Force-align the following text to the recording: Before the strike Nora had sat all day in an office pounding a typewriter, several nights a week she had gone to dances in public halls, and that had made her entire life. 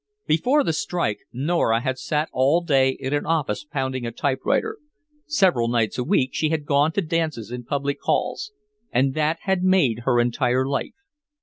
Before 0.25 0.63
the 0.63 0.73
strike 0.73 1.19
Nora 1.31 1.81
had 1.81 1.99
sat 1.99 2.27
all 2.33 2.61
day 2.61 2.89
in 2.89 3.13
an 3.13 3.27
office 3.27 3.65
pounding 3.65 4.03
a 4.03 4.11
typewriter, 4.11 4.79
several 5.27 5.67
nights 5.67 5.99
a 5.99 6.03
week 6.03 6.31
she 6.33 6.49
had 6.49 6.65
gone 6.65 6.91
to 6.93 7.03
dances 7.03 7.51
in 7.51 7.65
public 7.65 7.99
halls, 8.01 8.51
and 8.91 9.13
that 9.13 9.37
had 9.41 9.61
made 9.63 9.99
her 10.05 10.19
entire 10.19 10.65
life. 10.65 10.95